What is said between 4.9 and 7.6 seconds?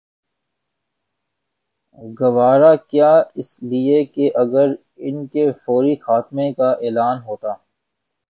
ان کے فوری خاتمے کا اعلان ہوتا